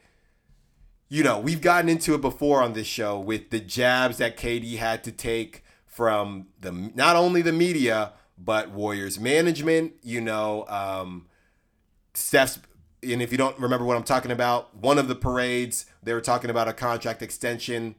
[1.09, 4.77] you know, we've gotten into it before on this show with the jabs that KD
[4.77, 8.13] had to take from the not only the media,
[8.43, 9.93] but Warriors management.
[10.01, 11.27] You know, um,
[12.13, 12.59] Steph's
[13.03, 16.21] and if you don't remember what I'm talking about, one of the parades, they were
[16.21, 17.95] talking about a contract extension.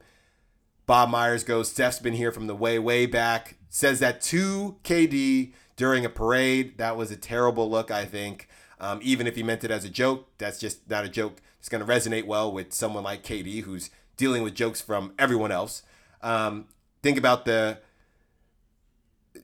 [0.85, 3.57] Bob Myers goes, Steph's been here from the way, way back.
[3.69, 6.77] Says that to KD during a parade.
[6.77, 8.47] That was a terrible look, I think.
[8.79, 11.41] Um, even if he meant it as a joke, that's just not a joke.
[11.59, 15.51] It's going to resonate well with someone like KD, who's dealing with jokes from everyone
[15.51, 15.83] else.
[16.21, 16.65] Um,
[17.01, 17.79] think about the,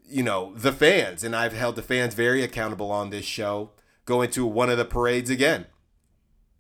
[0.08, 3.72] you know, the fans, and I've held the fans very accountable on this show.
[4.06, 5.68] Going to one of the parades again.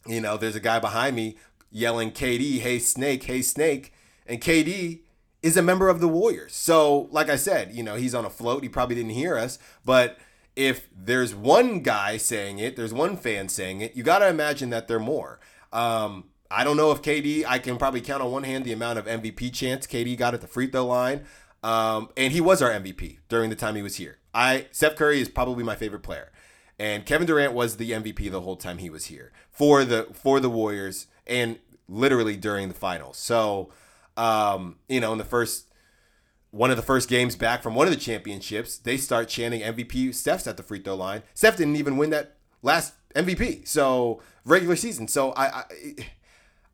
[0.05, 1.37] You know, there's a guy behind me
[1.69, 3.93] yelling, KD, hey, snake, hey, snake.
[4.25, 5.01] And KD
[5.41, 6.53] is a member of the Warriors.
[6.53, 8.63] So, like I said, you know, he's on a float.
[8.63, 9.57] He probably didn't hear us.
[9.83, 10.17] But
[10.55, 14.69] if there's one guy saying it, there's one fan saying it, you got to imagine
[14.69, 15.39] that there are more.
[15.73, 18.99] Um, I don't know if KD, I can probably count on one hand the amount
[18.99, 21.23] of MVP chance KD got at the free throw line.
[21.63, 24.17] Um, and he was our MVP during the time he was here.
[24.33, 26.31] I Steph Curry is probably my favorite player.
[26.79, 30.39] And Kevin Durant was the MVP the whole time he was here for the for
[30.39, 33.17] the Warriors and literally during the finals.
[33.17, 33.71] So
[34.17, 35.67] um, you know, in the first
[36.49, 40.13] one of the first games back from one of the championships, they start chanting MVP
[40.13, 41.23] Steph's at the free throw line.
[41.33, 43.67] Steph didn't even win that last MVP.
[43.67, 45.07] So regular season.
[45.07, 45.63] So I I,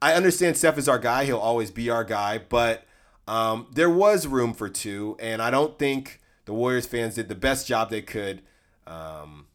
[0.02, 1.26] I understand Steph is our guy.
[1.26, 2.86] He'll always be our guy, but
[3.27, 7.35] um, there was room for two, and I don't think the Warriors fans did the
[7.35, 8.41] best job they could.
[8.85, 9.47] Um,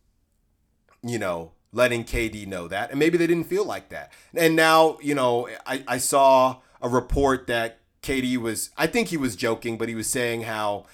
[1.02, 4.12] you know, letting KD know that, and maybe they didn't feel like that.
[4.34, 9.16] And now, you know, I, I saw a report that KD was, I think he
[9.16, 10.86] was joking, but he was saying how,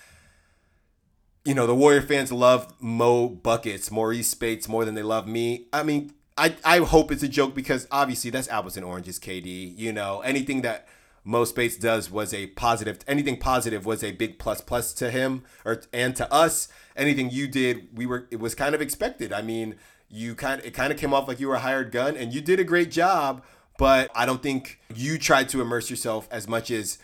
[1.44, 5.66] you know, the Warrior fans love Mo Buckets, Maurice Speights more than they love me.
[5.72, 9.76] I mean, I, I hope it's a joke because obviously that's apples and oranges, KD.
[9.76, 10.86] You know, anything that
[11.28, 15.44] Mo Speights does was a positive, anything positive was a big plus plus to him
[15.64, 16.68] or and to us.
[16.96, 19.32] Anything you did, we were, it was kind of expected.
[19.32, 19.76] I mean,
[20.08, 22.32] you kind of, it kind of came off like you were a hired gun and
[22.32, 23.42] you did a great job
[23.78, 26.98] but I don't think you tried to immerse yourself as much as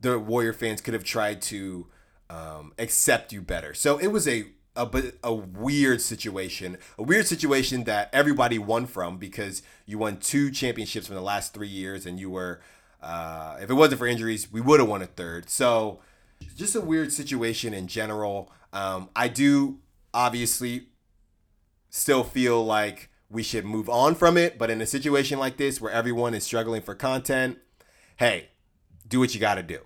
[0.00, 1.88] the Warrior fans could have tried to
[2.30, 3.74] um, accept you better.
[3.74, 4.88] So it was a a,
[5.24, 11.08] a weird situation, a weird situation that everybody won from because you won two championships
[11.08, 12.60] from the last three years, and you were,
[13.02, 15.48] uh, if it wasn't for injuries, we would have won a third.
[15.50, 16.00] So
[16.56, 18.50] just a weird situation in general.
[18.72, 19.80] Um, I do
[20.12, 20.88] obviously
[21.88, 24.58] still feel like we should move on from it.
[24.58, 27.58] But in a situation like this where everyone is struggling for content,
[28.16, 28.48] hey,
[29.06, 29.80] do what you got to do.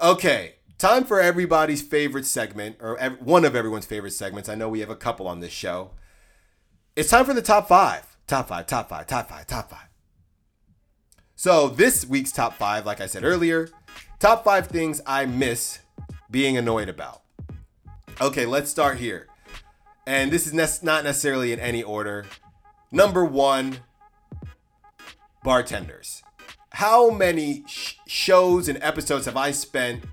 [0.00, 4.48] Okay, time for everybody's favorite segment, or one of everyone's favorite segments.
[4.48, 5.92] I know we have a couple on this show.
[6.94, 8.16] It's time for the top five.
[8.26, 9.85] Top five, top five, top five, top five.
[11.38, 13.68] So, this week's top five, like I said earlier,
[14.18, 15.80] top five things I miss
[16.30, 17.20] being annoyed about.
[18.22, 19.26] Okay, let's start here.
[20.06, 22.24] And this is ne- not necessarily in any order.
[22.90, 23.80] Number one,
[25.44, 26.22] bartenders.
[26.70, 30.04] How many sh- shows and episodes have I spent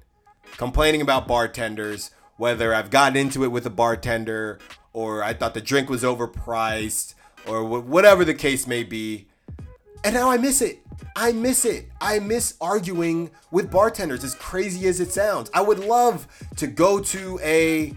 [0.57, 2.12] complaining about bartenders?
[2.36, 4.59] Whether I've gotten into it with a bartender,
[4.91, 7.13] or I thought the drink was overpriced,
[7.47, 9.29] or wh- whatever the case may be.
[10.03, 10.79] And now I miss it.
[11.15, 11.89] I miss it.
[12.01, 15.49] I miss arguing with bartenders, as crazy as it sounds.
[15.53, 17.93] I would love to go to a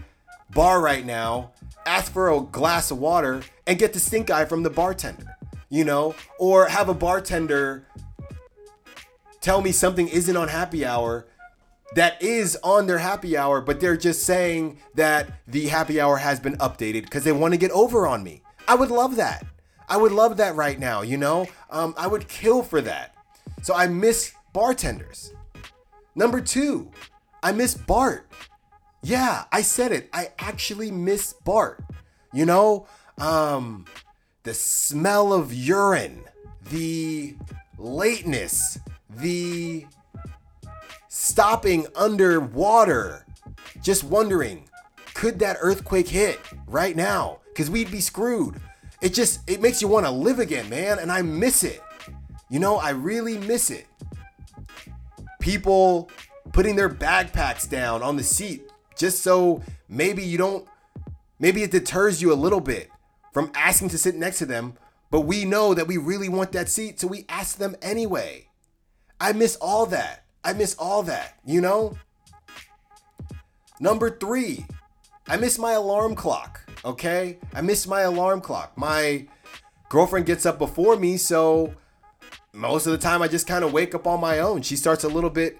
[0.51, 1.51] bar right now,
[1.85, 5.35] ask for a glass of water, and get the stink eye from the bartender,
[5.69, 6.15] you know?
[6.39, 7.87] Or have a bartender
[9.41, 11.25] tell me something isn't on happy hour
[11.95, 16.39] that is on their happy hour, but they're just saying that the happy hour has
[16.39, 18.41] been updated because they want to get over on me.
[18.67, 19.45] I would love that.
[19.87, 21.47] I would love that right now, you know?
[21.69, 23.15] Um, I would kill for that.
[23.61, 25.33] So I miss bartenders.
[26.15, 26.91] Number two,
[27.41, 28.29] I miss Bart.
[29.01, 30.09] Yeah, I said it.
[30.11, 31.83] I actually miss Bart.
[32.33, 33.85] You know, um,
[34.43, 36.23] the smell of urine,
[36.69, 37.35] the
[37.77, 38.79] lateness,
[39.09, 39.85] the
[41.07, 43.25] stopping underwater,
[43.81, 44.67] just wondering,
[45.13, 47.39] could that earthquake hit right now?
[47.57, 48.61] because we'd be screwed.
[49.01, 51.81] It just it makes you want to live again, man, and I miss it.
[52.49, 53.87] You know, I really miss it.
[55.39, 56.09] People
[56.51, 58.63] putting their backpacks down on the seat
[58.97, 60.67] just so maybe you don't
[61.39, 62.89] maybe it deters you a little bit
[63.31, 64.73] from asking to sit next to them,
[65.11, 68.47] but we know that we really want that seat, so we ask them anyway.
[69.21, 70.23] I miss all that.
[70.43, 71.97] I miss all that, you know?
[73.79, 74.65] Number 3,
[75.27, 77.37] I miss my alarm clock, okay?
[77.53, 78.77] I miss my alarm clock.
[78.77, 79.27] My
[79.89, 81.73] girlfriend gets up before me, so
[82.53, 84.61] most of the time I just kind of wake up on my own.
[84.61, 85.59] She starts a little bit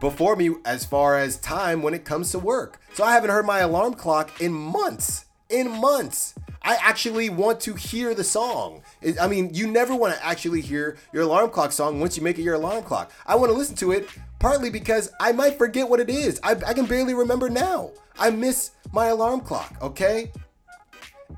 [0.00, 2.80] before me as far as time when it comes to work.
[2.94, 5.24] So I haven't heard my alarm clock in months.
[5.48, 6.34] In months.
[6.62, 8.82] I actually want to hear the song.
[9.20, 12.38] I mean, you never want to actually hear your alarm clock song once you make
[12.38, 13.10] it your alarm clock.
[13.26, 16.40] I want to listen to it partly because I might forget what it is.
[16.42, 17.90] I, I can barely remember now.
[18.18, 20.32] I miss my alarm clock, okay?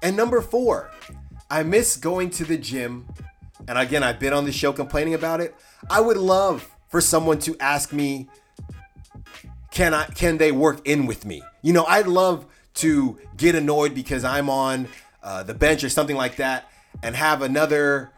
[0.02, 0.90] And number four,
[1.50, 3.06] I miss going to the gym.
[3.68, 5.54] And again, I've been on the show complaining about it.
[5.88, 8.28] I would love for someone to ask me,
[9.70, 11.42] can I can they work in with me?
[11.62, 14.88] You know, I'd love to get annoyed because I'm on
[15.22, 16.70] uh, the bench or something like that
[17.02, 18.10] and have another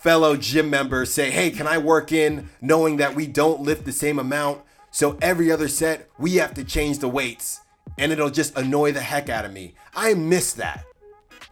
[0.00, 3.92] fellow gym members say, Hey, can I work in knowing that we don't lift the
[3.92, 4.62] same amount?
[4.90, 7.60] So every other set, we have to change the weights
[7.98, 9.74] and it'll just annoy the heck out of me.
[9.94, 10.84] I miss that.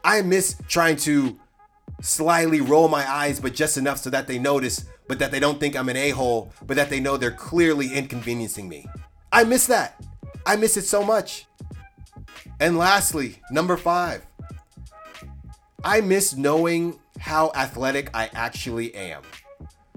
[0.03, 1.39] I miss trying to
[2.01, 5.61] slyly roll my eyes, but just enough so that they notice, but that they don't
[5.61, 8.87] think I'm an a hole, but that they know they're clearly inconveniencing me.
[9.33, 10.03] I miss that.
[10.47, 11.47] I miss it so much.
[12.61, 14.25] And lastly, number five,
[15.85, 19.23] I miss knowing how athletic I actually am.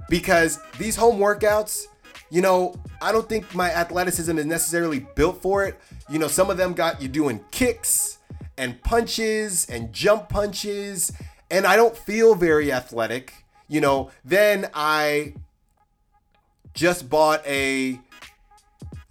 [0.09, 1.86] Because these home workouts,
[2.30, 5.80] you know, I don't think my athleticism is necessarily built for it.
[6.09, 8.17] You know, some of them got you doing kicks
[8.57, 11.11] and punches and jump punches,
[11.49, 13.45] and I don't feel very athletic.
[13.67, 15.34] You know, then I
[16.74, 17.99] just bought a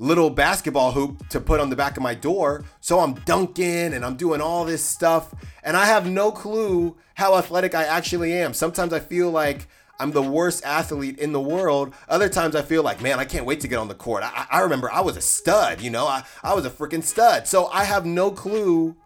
[0.00, 2.64] little basketball hoop to put on the back of my door.
[2.80, 5.32] So I'm dunking and I'm doing all this stuff.
[5.62, 8.54] And I have no clue how athletic I actually am.
[8.54, 9.68] Sometimes I feel like
[10.00, 11.92] I'm the worst athlete in the world.
[12.08, 14.22] Other times I feel like, man, I can't wait to get on the court.
[14.24, 17.46] I, I remember I was a stud, you know, I, I was a freaking stud.
[17.46, 18.96] So I have no clue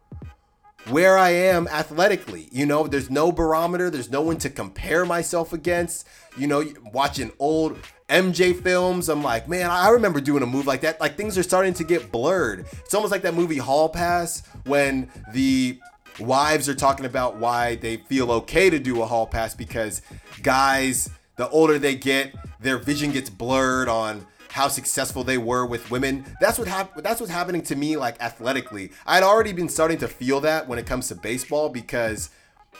[0.88, 2.49] where I am athletically.
[2.53, 6.07] You know, there's no barometer, there's no one to compare myself against.
[6.36, 7.78] You know, watching old
[8.09, 11.00] MJ films, I'm like, man, I remember doing a move like that.
[11.00, 12.66] Like things are starting to get blurred.
[12.72, 15.78] It's almost like that movie Hall Pass when the
[16.20, 20.02] wives are talking about why they feel okay to do a hall pass because
[20.42, 25.90] guys, the older they get, their vision gets blurred on how successful they were with
[25.90, 26.24] women.
[26.40, 28.92] That's what hap- that's what's happening to me like athletically.
[29.07, 32.30] I'd already been starting to feel that when it comes to baseball because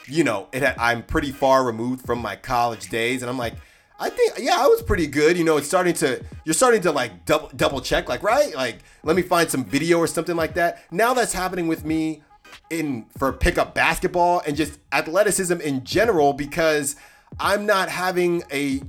[0.07, 3.55] you know, it had, I'm pretty far removed from my college days and I'm like
[3.99, 5.37] I think yeah, I was pretty good.
[5.37, 8.53] You know, it's starting to you're starting to like double double check like right?
[8.53, 10.83] Like let me find some video or something like that.
[10.91, 12.21] Now that's happening with me
[12.69, 16.95] in for pickup basketball and just athleticism in general because
[17.39, 18.81] I'm not having a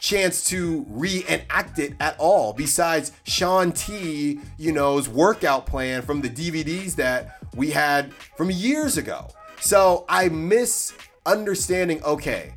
[0.00, 6.28] chance to reenact it at all besides Shaun T, you know's workout plan from the
[6.28, 9.28] DVDs that we had from years ago.
[9.60, 10.92] So I miss
[11.24, 12.52] understanding, okay,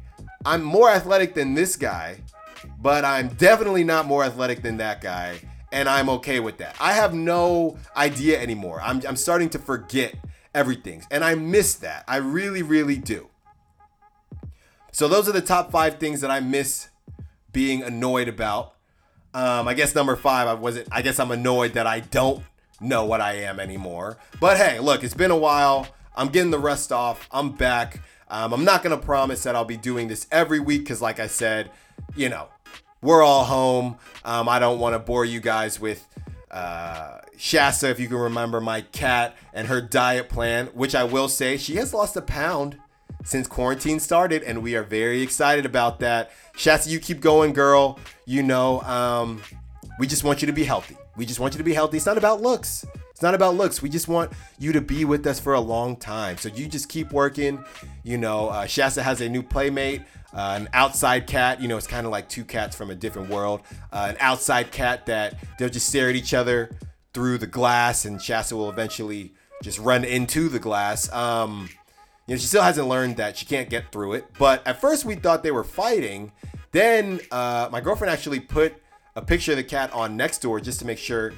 [0.47, 2.21] I'm more athletic than this guy,
[2.79, 5.41] but I'm definitely not more athletic than that guy.
[5.73, 6.77] And I'm okay with that.
[6.79, 8.79] I have no idea anymore.
[8.81, 10.15] I'm, I'm starting to forget
[10.55, 11.03] everything.
[11.11, 12.05] And I miss that.
[12.07, 13.27] I really, really do.
[14.93, 16.87] So those are the top five things that I miss
[17.51, 18.73] being annoyed about.
[19.33, 20.87] Um, I guess number five, I wasn't.
[20.93, 22.41] I guess I'm annoyed that I don't
[22.79, 24.17] know what I am anymore.
[24.39, 25.89] But hey, look, it's been a while.
[26.15, 27.27] I'm getting the rust off.
[27.31, 28.01] I'm back.
[28.29, 31.27] Um, I'm not gonna promise that I'll be doing this every week because, like I
[31.27, 31.71] said,
[32.15, 32.47] you know,
[33.01, 33.97] we're all home.
[34.25, 36.05] Um, I don't want to bore you guys with
[36.51, 41.29] uh, Shasta, if you can remember, my cat and her diet plan, which I will
[41.29, 42.77] say she has lost a pound
[43.23, 46.31] since quarantine started, and we are very excited about that.
[46.55, 47.99] Shasta, you keep going, girl.
[48.25, 49.41] You know, um,
[49.99, 50.97] we just want you to be healthy.
[51.15, 51.97] We just want you to be healthy.
[51.97, 52.85] It's not about looks.
[53.17, 53.81] It's not about looks.
[53.81, 56.37] We just want you to be with us for a long time.
[56.37, 57.65] So you just keep working.
[58.03, 60.03] You know, uh, Shasta has a new playmate,
[60.35, 61.59] uh, an outside cat.
[61.59, 63.61] You know, it's kind of like two cats from a different world.
[63.91, 66.69] Uh, an outside cat that they'll just stare at each other
[67.15, 71.11] through the glass, and Shasta will eventually just run into the glass.
[71.11, 71.69] Um,
[72.27, 74.27] you know, she still hasn't learned that she can't get through it.
[74.37, 76.33] But at first, we thought they were fighting.
[76.71, 78.75] Then uh, my girlfriend actually put
[79.15, 81.33] a picture of the cat on Nextdoor just to make sure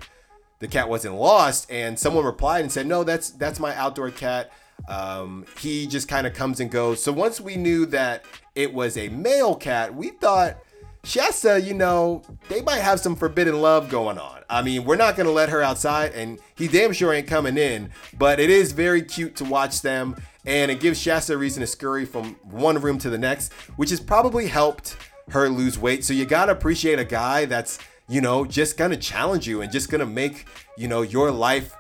[0.60, 1.70] the cat wasn't lost.
[1.72, 4.52] And someone replied and said, "No, that's that's my outdoor cat.
[4.88, 7.04] Um, he just kind of comes and goes.
[7.04, 8.24] So once we knew that
[8.56, 10.58] it was a male cat, we thought
[11.04, 14.42] Shasta, you know, they might have some forbidden love going on.
[14.50, 17.92] I mean, we're not gonna let her outside, and he damn sure ain't coming in.
[18.18, 21.68] But it is very cute to watch them, and it gives Shasta a reason to
[21.68, 24.98] scurry from one room to the next, which has probably helped
[25.30, 26.04] her lose weight.
[26.04, 27.80] So you gotta appreciate a guy that's,
[28.10, 31.74] you know, just gonna challenge you and just gonna make, you know, your life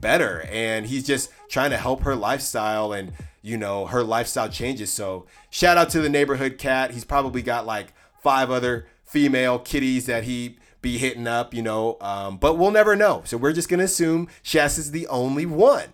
[0.00, 0.46] better.
[0.50, 3.12] And he's just trying to help her lifestyle and,
[3.42, 4.90] you know, her lifestyle changes.
[4.90, 6.92] So shout out to the neighborhood cat.
[6.92, 11.96] He's probably got like five other female kitties that he be hitting up, you know,
[12.00, 13.22] um, but we'll never know.
[13.26, 15.88] So we're just gonna assume Shasta's the only one.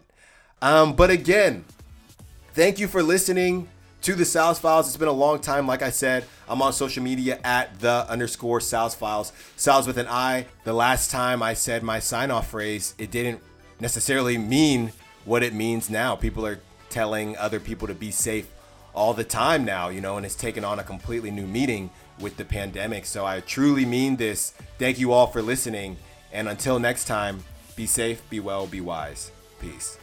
[0.63, 1.65] Um, but again,
[2.53, 3.69] thank you for listening
[4.03, 4.89] to the Sal's Files.
[4.89, 5.67] It's been a long time.
[5.67, 9.33] Like I said, I'm on social media at the underscore Sal's Files.
[9.57, 10.47] Sal's with an I.
[10.65, 13.41] The last time I said my sign off phrase, it didn't
[13.79, 14.93] necessarily mean
[15.25, 16.17] what it means now.
[16.17, 18.49] People are telling other people to be safe
[18.95, 22.37] all the time now, you know, and it's taken on a completely new meaning with
[22.37, 23.07] the pandemic.
[23.07, 24.51] So I truly mean this.
[24.79, 25.97] Thank you all for listening.
[26.33, 27.45] And until next time,
[27.77, 29.31] be safe, be well, be wise.
[29.61, 30.00] Peace.